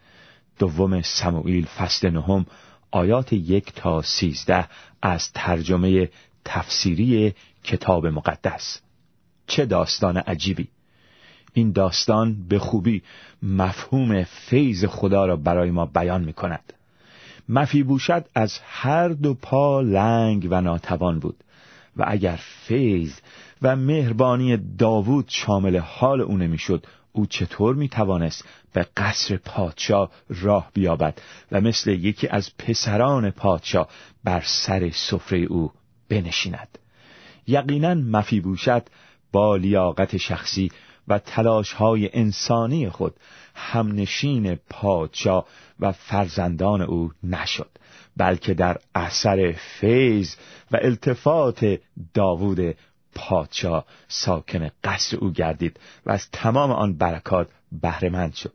دوم 0.59 1.01
سموئیل 1.01 1.65
فصل 1.65 2.09
نهم 2.09 2.45
آیات 2.91 3.33
یک 3.33 3.73
تا 3.73 4.01
سیزده 4.01 4.67
از 5.01 5.31
ترجمه 5.33 6.09
تفسیری 6.45 7.33
کتاب 7.63 8.07
مقدس. 8.07 8.81
چه 9.47 9.65
داستان 9.65 10.17
عجیبی! 10.17 10.67
این 11.53 11.71
داستان 11.71 12.47
به 12.47 12.59
خوبی 12.59 13.03
مفهوم 13.43 14.23
فیض 14.23 14.85
خدا 14.85 15.25
را 15.25 15.35
برای 15.35 15.71
ما 15.71 15.85
بیان 15.85 16.23
می 16.23 16.33
کند 16.33 16.73
مفی 17.49 17.83
بوشد 17.83 18.25
از 18.35 18.59
هر 18.63 19.07
دو 19.07 19.33
پا 19.33 19.81
لنگ 19.81 20.47
و 20.51 20.61
ناتوان 20.61 21.19
بود 21.19 21.35
و 21.97 22.03
اگر 22.07 22.39
فیض 22.67 23.13
و 23.61 23.75
مهربانی 23.75 24.57
داوود 24.77 25.25
شامل 25.27 25.77
حال 25.77 26.21
او 26.21 26.37
نمی‌شد 26.37 26.85
او 27.15 27.25
چطور 27.25 27.75
می 27.75 27.89
توانست 27.89 28.45
به 28.73 28.87
قصر 28.97 29.37
پادشاه 29.37 30.11
راه 30.29 30.71
بیابد 30.73 31.21
و 31.51 31.61
مثل 31.61 31.91
یکی 31.91 32.27
از 32.27 32.57
پسران 32.57 33.31
پادشاه 33.31 33.87
بر 34.23 34.43
سر 34.45 34.89
سفره 34.89 35.39
او 35.39 35.71
بنشیند. 36.09 36.77
یقینا 37.47 37.93
مفی 37.93 38.39
بوشد 38.39 38.83
با 39.31 39.55
لیاقت 39.55 40.17
شخصی 40.17 40.71
و 41.07 41.19
تلاش 41.19 41.73
های 41.73 42.09
انسانی 42.13 42.89
خود 42.89 43.15
همنشین 43.55 44.55
پادشاه 44.69 45.45
و 45.79 45.91
فرزندان 45.91 46.81
او 46.81 47.11
نشد 47.23 47.69
بلکه 48.17 48.53
در 48.53 48.77
اثر 48.95 49.51
فیض 49.51 50.35
و 50.71 50.77
التفات 50.81 51.79
داوود 52.13 52.75
پادشاه 53.15 53.85
ساکن 54.07 54.69
قصر 54.83 55.17
او 55.17 55.31
گردید 55.31 55.79
و 56.05 56.11
از 56.11 56.29
تمام 56.31 56.71
آن 56.71 56.97
برکات 56.97 57.47
بهرهمند 57.81 58.33
شد. 58.33 58.53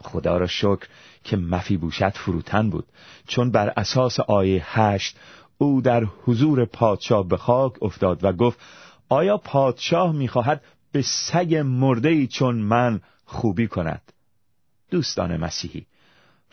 خدا 0.00 0.36
را 0.36 0.46
شکر 0.46 0.86
که 1.24 1.36
مفی 1.36 1.76
بوشت 1.76 2.10
فروتن 2.10 2.70
بود 2.70 2.86
چون 3.26 3.50
بر 3.50 3.72
اساس 3.76 4.20
آیه 4.20 4.80
هشت 4.80 5.16
او 5.58 5.80
در 5.80 6.04
حضور 6.04 6.64
پادشاه 6.64 7.28
به 7.28 7.36
خاک 7.36 7.82
افتاد 7.82 8.24
و 8.24 8.32
گفت 8.32 8.58
آیا 9.08 9.36
پادشاه 9.36 10.12
می‌خواهد 10.12 10.62
به 10.92 11.02
سگ 11.02 11.54
مرده 11.54 12.26
چون 12.26 12.56
من 12.56 13.00
خوبی 13.24 13.66
کند؟ 13.66 14.02
دوستان 14.90 15.36
مسیحی 15.36 15.86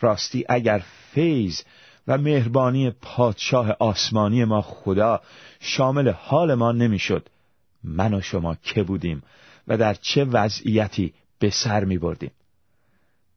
راستی 0.00 0.44
اگر 0.48 0.82
فیض 1.12 1.62
و 2.08 2.18
مهربانی 2.18 2.90
پادشاه 2.90 3.70
آسمانی 3.78 4.44
ما 4.44 4.62
خدا 4.62 5.20
شامل 5.60 6.08
حال 6.08 6.54
ما 6.54 6.72
نمی‌شد. 6.72 7.28
من 7.84 8.14
و 8.14 8.20
شما 8.20 8.54
که 8.62 8.82
بودیم 8.82 9.22
و 9.68 9.76
در 9.76 9.94
چه 9.94 10.24
وضعیتی 10.24 11.14
به 11.38 11.50
سر 11.50 11.84
می 11.84 11.98
بردیم. 11.98 12.30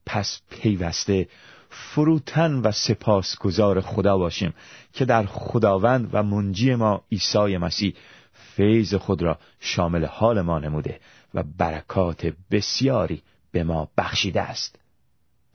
پس 0.06 0.42
پیوسته 0.50 1.28
فروتن 1.70 2.54
و 2.54 2.72
سپاسگزار 2.72 3.82
خدا 3.82 4.18
باشیم 4.18 4.54
که 4.94 5.06
در 5.06 5.26
خداوند 5.26 6.10
و 6.14 6.24
منجی 6.24 6.76
ما 6.76 7.02
عیسی 7.12 7.58
مسیح 7.58 7.94
فیض 8.34 8.94
خود 8.94 9.22
را 9.22 9.40
شامل 9.60 10.06
حال 10.06 10.42
ما 10.42 10.60
نموده 10.60 11.00
و 11.34 11.44
برکات 11.58 12.34
بسیاری 12.52 13.22
به 13.52 13.64
ما 13.64 13.90
بخشیده 13.98 14.42
است. 14.42 14.80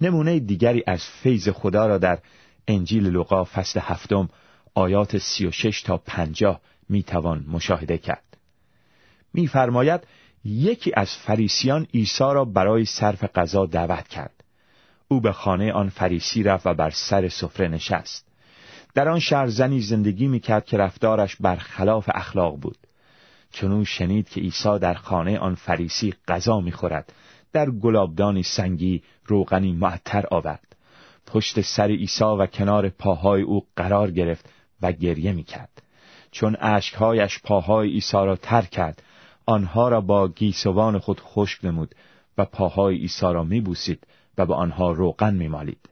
نمونه 0.00 0.38
دیگری 0.38 0.82
از 0.86 1.04
فیض 1.04 1.48
خدا 1.48 1.86
را 1.86 1.98
در 1.98 2.18
انجیل 2.68 3.06
لوقا 3.06 3.44
فصل 3.44 3.80
هفتم 3.82 4.28
آیات 4.74 5.18
سی 5.18 5.46
و 5.46 5.50
شش 5.50 5.82
تا 5.82 5.96
پنجاه 5.96 6.60
می 6.88 7.02
توان 7.02 7.44
مشاهده 7.48 7.98
کرد. 7.98 8.36
میفرماید 9.34 10.00
یکی 10.44 10.92
از 10.96 11.16
فریسیان 11.16 11.86
عیسی 11.94 12.24
را 12.24 12.44
برای 12.44 12.84
صرف 12.84 13.24
غذا 13.24 13.66
دعوت 13.66 14.08
کرد. 14.08 14.44
او 15.08 15.20
به 15.20 15.32
خانه 15.32 15.72
آن 15.72 15.88
فریسی 15.88 16.42
رفت 16.42 16.66
و 16.66 16.74
بر 16.74 16.90
سر 16.90 17.28
سفره 17.28 17.68
نشست. 17.68 18.26
در 18.94 19.08
آن 19.08 19.18
شهر 19.18 19.46
زنی 19.46 19.80
زندگی 19.80 20.26
می‌کرد 20.26 20.64
که 20.64 20.76
رفتارش 20.76 21.36
برخلاف 21.36 22.10
اخلاق 22.14 22.56
بود. 22.56 22.78
چون 23.52 23.72
او 23.72 23.84
شنید 23.84 24.28
که 24.28 24.40
عیسی 24.40 24.78
در 24.78 24.94
خانه 24.94 25.38
آن 25.38 25.54
فریسی 25.54 26.14
غذا 26.28 26.60
می‌خورد 26.60 27.12
در 27.52 27.70
گلابدانی 27.70 28.42
سنگی 28.42 29.02
روغنی 29.24 29.72
معطر 29.72 30.24
آورد. 30.30 30.75
پشت 31.26 31.60
سر 31.60 31.88
عیسی 31.88 32.24
و 32.24 32.46
کنار 32.46 32.88
پاهای 32.88 33.42
او 33.42 33.66
قرار 33.76 34.10
گرفت 34.10 34.48
و 34.82 34.92
گریه 34.92 35.32
می‌کرد. 35.32 35.82
چون 36.30 36.56
اشکهایش 36.60 37.40
پاهای 37.42 37.90
عیسی 37.90 38.16
را 38.16 38.36
تر 38.36 38.62
کرد 38.62 39.02
آنها 39.46 39.88
را 39.88 40.00
با 40.00 40.28
گیسوان 40.28 40.98
خود 40.98 41.20
خشک 41.20 41.64
نمود 41.64 41.94
و 42.38 42.44
پاهای 42.44 42.96
عیسی 42.96 43.26
را 43.26 43.44
میبوسید 43.44 44.06
و 44.38 44.46
به 44.46 44.54
آنها 44.54 44.92
روغن 44.92 45.34
میمالید. 45.34 45.88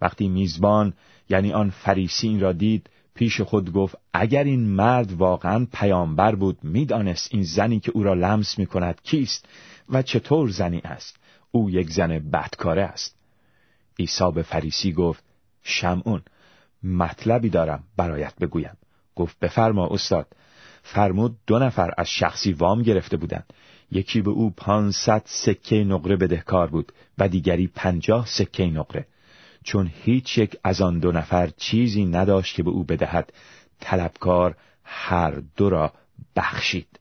وقتی 0.00 0.28
میزبان 0.28 0.92
یعنی 1.28 1.52
آن 1.52 1.70
فریسی 1.70 2.28
این 2.28 2.40
را 2.40 2.52
دید 2.52 2.90
پیش 3.14 3.40
خود 3.40 3.72
گفت 3.72 3.96
اگر 4.12 4.44
این 4.44 4.68
مرد 4.68 5.12
واقعا 5.12 5.66
پیامبر 5.72 6.34
بود 6.34 6.58
می‌دانست 6.62 7.28
این 7.32 7.42
زنی 7.42 7.80
که 7.80 7.92
او 7.94 8.02
را 8.02 8.14
لمس 8.14 8.58
می 8.58 8.66
کند 8.66 9.00
کیست 9.02 9.48
و 9.88 10.02
چطور 10.02 10.48
زنی 10.48 10.80
است؟ 10.84 11.16
او 11.50 11.70
یک 11.70 11.90
زن 11.90 12.18
بدکاره 12.18 12.82
است. 12.82 13.15
عیسی 13.98 14.30
به 14.34 14.42
فریسی 14.42 14.92
گفت 14.92 15.24
شمعون 15.62 16.22
مطلبی 16.82 17.48
دارم 17.48 17.84
برایت 17.96 18.34
بگویم. 18.40 18.76
گفت 19.14 19.38
بفرما 19.38 19.88
استاد. 19.90 20.26
فرمود 20.82 21.36
دو 21.46 21.58
نفر 21.58 21.90
از 21.98 22.08
شخصی 22.08 22.52
وام 22.52 22.82
گرفته 22.82 23.16
بودند. 23.16 23.52
یکی 23.90 24.20
به 24.20 24.30
او 24.30 24.50
پانصد 24.50 25.22
سکه 25.24 25.84
نقره 25.84 26.16
بدهکار 26.16 26.66
بود 26.66 26.92
و 27.18 27.28
دیگری 27.28 27.66
پنجاه 27.66 28.26
سکه 28.26 28.66
نقره. 28.66 29.06
چون 29.64 29.90
هیچ 30.02 30.38
یک 30.38 30.56
از 30.64 30.80
آن 30.80 30.98
دو 30.98 31.12
نفر 31.12 31.50
چیزی 31.56 32.04
نداشت 32.04 32.54
که 32.54 32.62
به 32.62 32.70
او 32.70 32.84
بدهد 32.84 33.32
طلبکار 33.80 34.56
هر 34.84 35.42
دو 35.56 35.70
را 35.70 35.92
بخشید. 36.36 37.00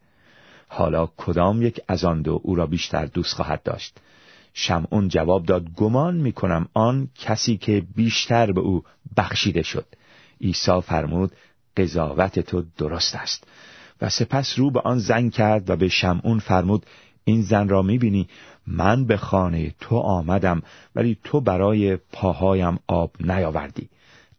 حالا 0.68 1.10
کدام 1.18 1.62
یک 1.62 1.82
از 1.88 2.06
آن 2.06 2.22
دو 2.22 2.40
او 2.44 2.56
را 2.56 2.66
بیشتر 2.66 3.06
دوست 3.06 3.34
خواهد 3.34 3.64
داشت؟ 3.64 3.98
شمعون 4.58 5.08
جواب 5.08 5.46
داد 5.46 5.70
گمان 5.74 6.16
می 6.16 6.32
کنم 6.32 6.68
آن 6.74 7.10
کسی 7.16 7.58
که 7.58 7.84
بیشتر 7.96 8.52
به 8.52 8.62
او 8.62 8.84
بخشیده 9.18 9.64
شد. 9.64 9.86
عیسی 10.42 10.82
فرمود 10.82 11.32
قضاوت 11.78 12.40
تو 12.40 12.64
درست 12.78 13.16
است. 13.16 13.48
و 14.02 14.10
سپس 14.10 14.60
رو 14.60 14.72
به 14.72 14.82
آن 14.82 15.00
زن 15.00 15.30
کرد 15.30 15.70
و 15.70 15.76
به 15.76 15.88
شمعون 15.88 16.40
فرمود 16.40 16.86
این 17.24 17.42
زن 17.42 17.70
را 17.70 17.82
می‌بینی؟ 17.82 18.28
من 18.68 19.06
به 19.06 19.18
خانه 19.18 19.74
تو 19.80 19.98
آمدم 19.98 20.62
ولی 20.96 21.18
تو 21.24 21.42
برای 21.42 21.96
پاهایم 21.96 22.80
آب 22.88 23.12
نیاوردی. 23.20 23.90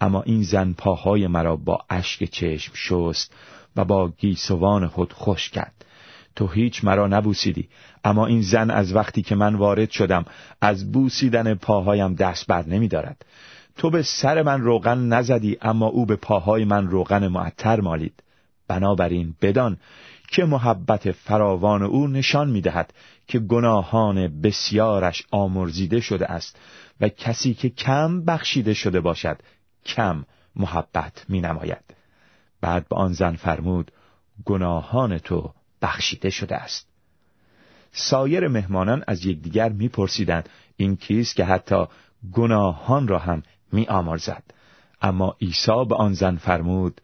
اما 0.00 0.22
این 0.22 0.42
زن 0.42 0.72
پاهای 0.72 1.26
مرا 1.26 1.56
با 1.56 1.78
اشک 1.90 2.24
چشم 2.24 2.72
شست 2.74 3.32
و 3.76 3.84
با 3.84 4.08
گیسوان 4.08 4.86
خود 4.86 5.12
خوش 5.12 5.50
کرد. 5.50 5.84
تو 6.36 6.46
هیچ 6.46 6.84
مرا 6.84 7.06
نبوسیدی 7.06 7.68
اما 8.04 8.26
این 8.26 8.42
زن 8.42 8.70
از 8.70 8.94
وقتی 8.94 9.22
که 9.22 9.34
من 9.34 9.54
وارد 9.54 9.90
شدم 9.90 10.24
از 10.60 10.92
بوسیدن 10.92 11.54
پاهایم 11.54 12.14
دست 12.14 12.46
بر 12.46 12.66
نمی 12.66 12.88
دارد. 12.88 13.24
تو 13.76 13.90
به 13.90 14.02
سر 14.02 14.42
من 14.42 14.60
روغن 14.60 14.98
نزدی 14.98 15.58
اما 15.62 15.86
او 15.86 16.06
به 16.06 16.16
پاهای 16.16 16.64
من 16.64 16.86
روغن 16.86 17.28
معطر 17.28 17.80
مالید 17.80 18.22
بنابراین 18.68 19.34
بدان 19.42 19.76
که 20.28 20.44
محبت 20.44 21.12
فراوان 21.12 21.82
او 21.82 22.06
نشان 22.08 22.50
می 22.50 22.60
دهد 22.60 22.94
که 23.26 23.38
گناهان 23.38 24.40
بسیارش 24.40 25.22
آمرزیده 25.30 26.00
شده 26.00 26.26
است 26.26 26.58
و 27.00 27.08
کسی 27.08 27.54
که 27.54 27.68
کم 27.68 28.24
بخشیده 28.24 28.74
شده 28.74 29.00
باشد 29.00 29.38
کم 29.84 30.24
محبت 30.56 31.24
می 31.28 31.40
نماید. 31.40 31.84
بعد 32.60 32.88
به 32.88 32.96
آن 32.96 33.12
زن 33.12 33.36
فرمود 33.36 33.92
گناهان 34.44 35.18
تو 35.18 35.52
بخشیده 35.82 36.30
شده 36.30 36.56
است. 36.56 36.88
سایر 37.92 38.48
مهمانان 38.48 39.04
از 39.06 39.26
یکدیگر 39.26 39.68
میپرسیدند 39.68 40.48
این 40.76 40.96
کیست 40.96 41.36
که 41.36 41.44
حتی 41.44 41.84
گناهان 42.32 43.08
را 43.08 43.18
هم 43.18 43.42
می 43.72 43.86
آمرزد 43.86 44.42
اما 45.02 45.36
عیسی 45.40 45.84
به 45.88 45.94
آن 45.94 46.12
زن 46.12 46.36
فرمود 46.36 47.00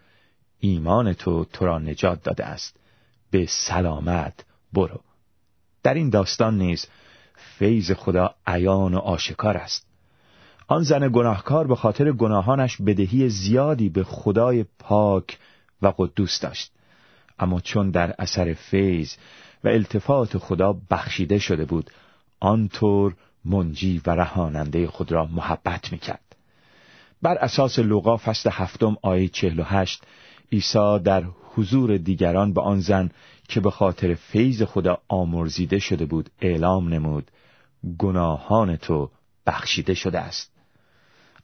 ایمان 0.59 1.13
تو 1.13 1.45
تو 1.45 1.67
را 1.67 1.79
نجات 1.79 2.23
داده 2.23 2.45
است. 2.45 2.77
به 3.31 3.47
سلامت 3.47 4.45
برو. 4.73 5.01
در 5.83 5.95
این 5.95 6.11
داستان 6.11 6.59
نیز 6.59 6.87
فیض 7.59 7.93
خدا 7.93 8.35
عیان 8.47 8.95
و 8.95 8.99
آشکار 8.99 9.57
است. 9.57 9.87
آن 10.69 10.83
زن 10.83 11.09
گناهکار 11.09 11.67
به 11.67 11.77
خاطر 11.77 12.13
گناهانش 12.13 12.77
بدهی 12.83 13.29
زیادی 13.29 13.89
به 13.89 14.05
خدای 14.05 14.65
پاک 14.79 15.39
و 15.83 15.93
قدوس 15.99 16.41
داشت. 16.41 16.73
اما 17.43 17.61
چون 17.61 17.91
در 17.91 18.15
اثر 18.19 18.55
فیض 18.55 19.15
و 19.65 19.69
التفات 19.69 20.39
خدا 20.39 20.77
بخشیده 20.91 21.39
شده 21.39 21.65
بود 21.65 21.91
آنطور 22.41 23.15
منجی 23.45 24.03
و 24.07 24.11
رهاننده 24.11 24.87
خود 24.87 25.13
را 25.13 25.27
محبت 25.27 25.93
می‌کرد. 25.93 26.37
بر 27.23 27.35
اساس 27.35 27.79
لوقا 27.79 28.17
فصل 28.17 28.51
هفتم 28.53 28.97
آیه 29.03 29.29
چهل 29.29 29.61
و 29.61 29.63
هشت 29.63 30.05
عیسی 30.53 30.99
در 31.05 31.25
حضور 31.55 31.97
دیگران 31.97 32.53
به 32.53 32.61
آن 32.61 32.81
زن 32.81 33.11
که 33.49 33.61
به 33.61 33.71
خاطر 33.71 34.15
فیض 34.15 34.63
خدا 34.63 34.99
آمرزیده 35.09 35.79
شده 35.79 36.05
بود 36.05 36.31
اعلام 36.41 36.89
نمود 36.89 37.31
گناهان 37.99 38.77
تو 38.77 39.11
بخشیده 39.47 39.95
شده 39.95 40.21
است. 40.21 40.52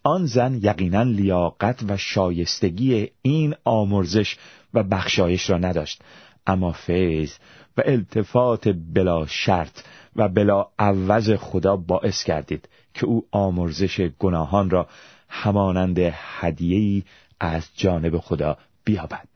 آن 0.03 0.27
زن 0.27 0.55
یقینا 0.63 1.03
لیاقت 1.03 1.83
و 1.89 1.97
شایستگی 1.97 3.11
این 3.23 3.55
آمرزش 3.65 4.37
و 4.75 4.83
بخشایش 4.83 5.51
را 5.51 5.59
نداشت. 5.59 6.03
اما 6.47 6.73
فیض 6.73 7.33
و 7.77 7.83
التفات 7.85 8.69
بلا 8.69 9.27
شرط 9.27 9.81
و 10.17 10.29
بلا 10.29 10.67
عوض 10.79 11.31
خدا 11.31 11.77
باعث 11.77 12.25
کردید 12.25 12.69
که 12.95 13.07
او 13.07 13.27
آمرزش 13.31 14.01
گناهان 14.19 14.71
را 14.71 14.89
همانند 15.29 15.99
هدیه‌ای 16.13 17.03
از 17.41 17.69
جانب 17.77 18.19
خدا 18.19 18.59
بیابد. 18.85 19.29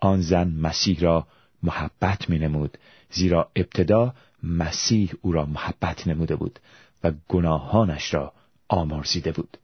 آن 0.00 0.20
زن 0.20 0.48
مسیح 0.48 1.00
را 1.00 1.26
محبت 1.62 2.30
می 2.30 2.38
نمود 2.38 2.78
زیرا 3.10 3.50
ابتدا 3.56 4.14
مسیح 4.42 5.12
او 5.22 5.32
را 5.32 5.44
محبت 5.44 6.08
نموده 6.08 6.36
بود 6.36 6.58
و 7.04 7.12
گناهانش 7.28 8.14
را 8.14 8.32
آمرزیده 8.68 9.32
بود. 9.32 9.56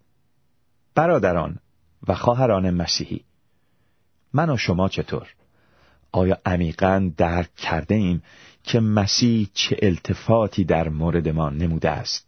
برادران 0.94 1.58
و 2.08 2.14
خواهران 2.14 2.70
مسیحی 2.70 3.24
من 4.32 4.50
و 4.50 4.56
شما 4.56 4.88
چطور؟ 4.88 5.28
آیا 6.12 6.38
عمیقا 6.46 7.10
درک 7.16 7.54
کرده 7.54 7.94
ایم 7.94 8.22
که 8.64 8.80
مسیح 8.80 9.48
چه 9.54 9.76
التفاتی 9.82 10.64
در 10.64 10.88
مورد 10.88 11.28
ما 11.28 11.50
نموده 11.50 11.90
است؟ 11.90 12.26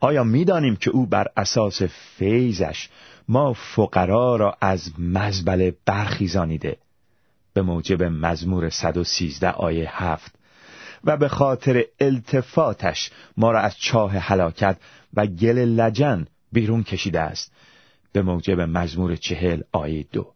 آیا 0.00 0.24
می‌دانیم 0.24 0.76
که 0.76 0.90
او 0.90 1.06
بر 1.06 1.26
اساس 1.36 1.82
فیضش 1.82 2.88
ما 3.28 3.52
فقرا 3.52 4.36
را 4.36 4.56
از 4.60 4.92
مزبله 4.98 5.76
برخیزانیده 5.86 6.76
به 7.52 7.62
موجب 7.62 8.02
مزمور 8.02 8.70
113 8.70 9.50
آیه 9.50 10.02
7 10.02 10.34
و 11.04 11.16
به 11.16 11.28
خاطر 11.28 11.84
التفاتش 12.00 13.10
ما 13.36 13.52
را 13.52 13.60
از 13.60 13.76
چاه 13.78 14.12
هلاکت 14.12 14.76
و 15.14 15.26
گل 15.26 15.58
لجن 15.58 16.26
بیرون 16.52 16.82
کشیده 16.82 17.20
است 17.20 17.52
به 18.12 18.22
موجب 18.22 18.60
مزمور 18.60 19.16
چهل 19.16 19.62
آیه 19.72 20.06
دو. 20.12 20.32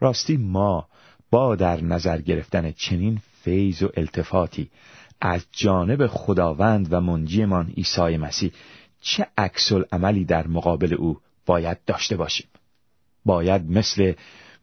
راستی 0.00 0.36
ما 0.36 0.88
با 1.30 1.56
در 1.56 1.80
نظر 1.80 2.20
گرفتن 2.20 2.72
چنین 2.72 3.20
فیض 3.42 3.82
و 3.82 3.88
التفاتی 3.96 4.70
از 5.20 5.46
جانب 5.52 6.06
خداوند 6.06 6.92
و 6.92 7.00
منجیمان 7.00 7.70
عیسی 7.76 8.16
مسیح 8.16 8.52
چه 9.00 9.26
عکس 9.38 9.72
عملی 9.72 10.24
در 10.24 10.46
مقابل 10.46 10.94
او 10.94 11.20
باید 11.46 11.84
داشته 11.84 12.16
باشیم؟ 12.16 12.46
باید 13.24 13.70
مثل 13.70 14.12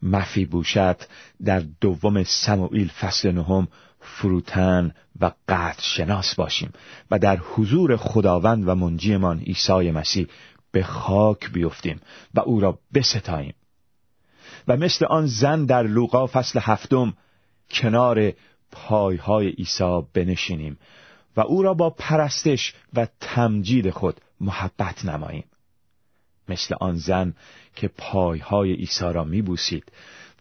مفی 0.02 0.44
بوشت 0.44 1.08
در 1.44 1.62
دوم 1.80 2.22
سموئیل 2.22 2.88
فصل 2.88 3.32
نهم 3.32 3.68
فروتن 4.02 4.94
و 5.20 5.32
قدر 5.48 5.80
شناس 5.80 6.34
باشیم 6.34 6.72
و 7.10 7.18
در 7.18 7.36
حضور 7.36 7.96
خداوند 7.96 8.68
و 8.68 8.74
منجیمان 8.74 9.38
عیسی 9.40 9.90
مسیح 9.90 10.26
به 10.72 10.82
خاک 10.82 11.52
بیفتیم 11.52 12.00
و 12.34 12.40
او 12.40 12.60
را 12.60 12.78
بستاییم. 12.94 13.54
و 14.68 14.76
مثل 14.76 15.04
آن 15.04 15.26
زن 15.26 15.64
در 15.64 15.82
لوقا 15.82 16.26
فصل 16.26 16.60
هفتم 16.62 17.14
کنار 17.70 18.32
پایهای 18.72 19.48
عیسی 19.48 20.02
بنشینیم 20.14 20.78
و 21.36 21.40
او 21.40 21.62
را 21.62 21.74
با 21.74 21.90
پرستش 21.90 22.74
و 22.94 23.06
تمجید 23.20 23.90
خود 23.90 24.20
محبت 24.40 25.04
نماییم. 25.04 25.44
مثل 26.48 26.74
آن 26.80 26.96
زن 26.96 27.34
که 27.76 27.88
پایهای 27.88 28.72
عیسی 28.72 29.12
را 29.12 29.24
میبوسید 29.24 29.92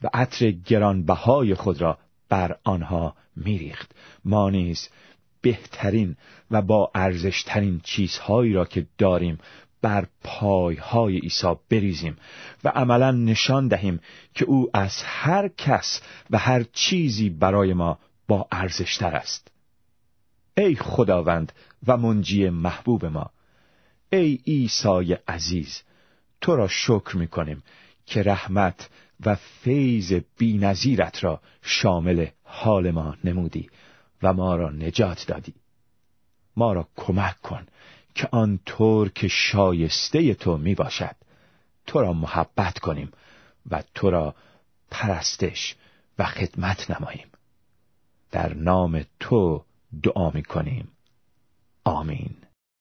و 0.04 0.10
عطر 0.14 0.52
گرانبهای 0.52 1.56
خود 1.56 1.82
را 1.82 1.98
بر 2.32 2.58
آنها 2.64 3.16
میریخت. 3.36 3.92
ما 4.26 4.50
نیز 4.50 4.90
بهترین 5.42 6.16
و 6.52 6.62
با 6.62 6.92
ارزشترین 6.96 7.82
چیزهایی 7.84 8.54
را 8.54 8.66
که 8.66 8.88
داریم 8.98 9.38
بر 9.82 10.08
پایهای 10.24 11.18
عیسی 11.18 11.54
بریزیم 11.70 12.18
و 12.64 12.70
عملا 12.70 13.12
نشان 13.12 13.68
دهیم 13.68 14.00
که 14.34 14.46
او 14.46 14.70
از 14.74 15.04
هر 15.06 15.48
کس 15.48 16.02
و 16.30 16.38
هر 16.38 16.64
چیزی 16.64 17.30
برای 17.30 17.74
ما 17.74 18.00
با 18.28 18.48
ارزشتر 18.52 19.16
است. 19.16 19.52
ای 20.58 20.76
خداوند 20.76 21.52
و 21.88 21.98
منجی 21.98 22.50
محبوب 22.50 23.06
ما 23.06 23.32
ای 24.10 24.40
عیسی 24.48 25.18
عزیز 25.28 25.82
تو 26.42 26.56
را 26.56 26.68
شکر 26.68 27.18
می 27.18 27.28
کنیم 27.28 27.64
که 28.06 28.24
رحمت 28.24 28.90
و 29.26 29.36
فیض 29.36 30.14
بینظیرت 30.38 31.24
را 31.24 31.42
شامل 31.62 32.28
حال 32.44 32.92
ما 32.92 33.16
نمودی 33.24 33.70
و 34.24 34.34
ما 34.34 34.56
را 34.56 34.70
نجات 34.70 35.26
دادی. 35.28 35.54
ما 36.58 36.74
را 36.74 36.88
کمک 36.96 37.42
کن 37.42 37.68
که 38.16 38.30
آنطور 38.32 39.10
که 39.10 39.28
شایسته 39.28 40.34
تو 40.34 40.58
می 40.58 40.76
باشد 40.76 41.16
تو 41.88 42.02
را 42.02 42.14
محبت 42.14 42.80
کنیم 42.80 43.12
و 43.72 43.84
تو 43.96 44.10
را 44.10 44.36
پرستش 44.92 45.76
و 46.20 46.26
خدمت 46.26 46.92
نماییم. 46.92 47.28
در 48.32 48.54
نام 48.54 49.06
تو 49.20 49.66
دعا 50.04 50.30
می 50.30 50.44
کنیم. 50.44 50.88
آمین. 51.84 52.36